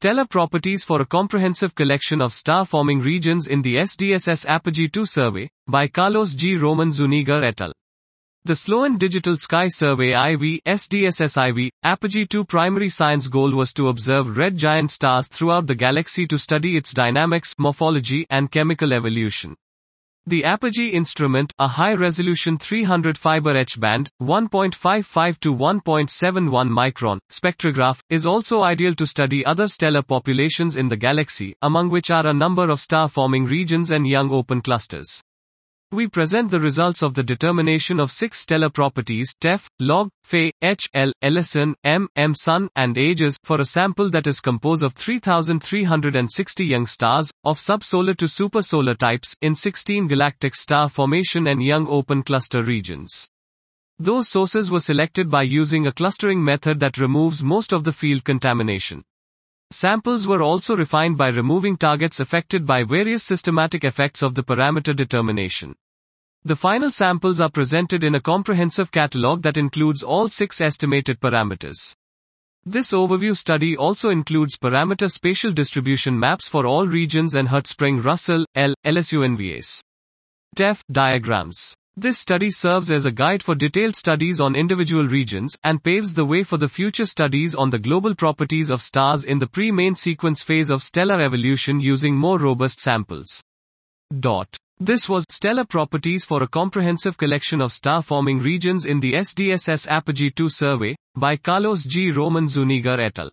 Stellar 0.00 0.26
Properties 0.26 0.84
for 0.84 1.02
a 1.02 1.04
Comprehensive 1.04 1.74
Collection 1.74 2.22
of 2.22 2.32
Star-Forming 2.32 3.00
Regions 3.00 3.48
in 3.48 3.62
the 3.62 3.74
SDSS 3.78 4.46
Apogee 4.46 4.86
2 4.86 5.04
Survey, 5.04 5.50
by 5.66 5.88
Carlos 5.88 6.34
G. 6.34 6.56
Roman 6.56 6.92
Zuniga 6.92 7.40
et 7.42 7.60
al. 7.60 7.72
The 8.44 8.54
Sloan 8.54 8.96
Digital 8.96 9.36
Sky 9.36 9.66
Survey 9.66 10.10
IV, 10.10 10.60
SDSS-IV, 10.64 11.70
Apogee 11.82 12.26
2 12.26 12.44
primary 12.44 12.88
science 12.88 13.26
goal 13.26 13.50
was 13.50 13.72
to 13.72 13.88
observe 13.88 14.36
red 14.36 14.56
giant 14.56 14.92
stars 14.92 15.26
throughout 15.26 15.66
the 15.66 15.74
galaxy 15.74 16.28
to 16.28 16.38
study 16.38 16.76
its 16.76 16.94
dynamics, 16.94 17.56
morphology, 17.58 18.24
and 18.30 18.52
chemical 18.52 18.92
evolution. 18.92 19.56
The 20.28 20.44
Apogee 20.44 20.90
instrument, 20.90 21.54
a 21.58 21.66
high-resolution 21.66 22.58
300 22.58 23.16
fiber 23.16 23.56
H-band, 23.56 24.10
1.55 24.20 25.40
to 25.40 25.54
1.71 25.54 26.68
micron, 26.68 27.18
spectrograph, 27.30 28.00
is 28.10 28.26
also 28.26 28.62
ideal 28.62 28.94
to 28.96 29.06
study 29.06 29.42
other 29.46 29.68
stellar 29.68 30.02
populations 30.02 30.76
in 30.76 30.90
the 30.90 30.98
galaxy, 30.98 31.54
among 31.62 31.88
which 31.88 32.10
are 32.10 32.26
a 32.26 32.34
number 32.34 32.68
of 32.68 32.78
star-forming 32.78 33.46
regions 33.46 33.90
and 33.90 34.06
young 34.06 34.30
open 34.30 34.60
clusters. 34.60 35.22
We 35.90 36.06
present 36.06 36.50
the 36.50 36.60
results 36.60 37.00
of 37.00 37.14
the 37.14 37.22
determination 37.22 37.98
of 37.98 38.12
six 38.12 38.40
stellar 38.40 38.68
properties 38.68 39.32
TEF, 39.40 39.66
log, 39.80 40.10
Fe, 40.22 40.52
H, 40.60 40.86
L, 40.92 41.12
Ellison, 41.22 41.74
M, 41.82 42.08
M 42.14 42.34
sun, 42.34 42.68
and 42.76 42.98
ages 42.98 43.38
for 43.42 43.58
a 43.58 43.64
sample 43.64 44.10
that 44.10 44.26
is 44.26 44.38
composed 44.38 44.82
of 44.82 44.92
3,360 44.92 46.66
young 46.66 46.86
stars, 46.86 47.30
of 47.42 47.56
subsolar 47.56 48.14
to 48.18 48.26
supersolar 48.26 48.98
types, 48.98 49.34
in 49.40 49.54
16 49.54 50.08
galactic 50.08 50.54
star 50.54 50.90
formation 50.90 51.46
and 51.46 51.64
young 51.64 51.88
open 51.88 52.22
cluster 52.22 52.62
regions. 52.62 53.26
Those 53.98 54.28
sources 54.28 54.70
were 54.70 54.80
selected 54.80 55.30
by 55.30 55.44
using 55.44 55.86
a 55.86 55.92
clustering 55.92 56.44
method 56.44 56.80
that 56.80 56.98
removes 56.98 57.42
most 57.42 57.72
of 57.72 57.84
the 57.84 57.94
field 57.94 58.24
contamination. 58.24 59.04
Samples 59.70 60.26
were 60.26 60.42
also 60.42 60.74
refined 60.74 61.18
by 61.18 61.28
removing 61.28 61.76
targets 61.76 62.20
affected 62.20 62.64
by 62.64 62.84
various 62.84 63.22
systematic 63.22 63.84
effects 63.84 64.22
of 64.22 64.34
the 64.34 64.42
parameter 64.42 64.96
determination. 64.96 65.74
The 66.44 66.56
final 66.56 66.90
samples 66.90 67.38
are 67.38 67.50
presented 67.50 68.02
in 68.02 68.14
a 68.14 68.20
comprehensive 68.20 68.90
catalog 68.90 69.42
that 69.42 69.58
includes 69.58 70.02
all 70.02 70.30
six 70.30 70.62
estimated 70.62 71.20
parameters. 71.20 71.94
This 72.64 72.92
overview 72.92 73.36
study 73.36 73.76
also 73.76 74.08
includes 74.08 74.56
parameter 74.56 75.10
spatial 75.10 75.52
distribution 75.52 76.18
maps 76.18 76.48
for 76.48 76.66
all 76.66 76.86
regions 76.86 77.34
and 77.34 77.48
Hertzsprung-Russell, 77.48 78.46
L, 78.54 78.74
LSUNVAs. 78.86 79.82
TEF 80.56 80.82
diagrams. 80.90 81.74
This 82.00 82.16
study 82.16 82.52
serves 82.52 82.92
as 82.92 83.06
a 83.06 83.10
guide 83.10 83.42
for 83.42 83.56
detailed 83.56 83.96
studies 83.96 84.38
on 84.38 84.54
individual 84.54 85.08
regions 85.08 85.58
and 85.64 85.82
paves 85.82 86.14
the 86.14 86.24
way 86.24 86.44
for 86.44 86.56
the 86.56 86.68
future 86.68 87.06
studies 87.06 87.56
on 87.56 87.70
the 87.70 87.78
global 87.80 88.14
properties 88.14 88.70
of 88.70 88.82
stars 88.82 89.24
in 89.24 89.40
the 89.40 89.48
pre-main 89.48 89.96
sequence 89.96 90.40
phase 90.40 90.70
of 90.70 90.84
stellar 90.84 91.20
evolution 91.20 91.80
using 91.80 92.14
more 92.14 92.38
robust 92.38 92.78
samples. 92.78 93.42
Dot. 94.20 94.56
This 94.78 95.08
was 95.08 95.26
Stellar 95.28 95.64
Properties 95.64 96.24
for 96.24 96.44
a 96.44 96.46
Comprehensive 96.46 97.16
Collection 97.16 97.60
of 97.60 97.72
Star-Forming 97.72 98.38
Regions 98.38 98.86
in 98.86 99.00
the 99.00 99.14
SDSS 99.14 99.88
Apogee 99.88 100.30
2 100.30 100.48
Survey 100.48 100.94
by 101.16 101.36
Carlos 101.36 101.82
G. 101.82 102.12
Roman 102.12 102.48
Zuniga 102.48 102.96
et 103.00 103.18
al. 103.18 103.32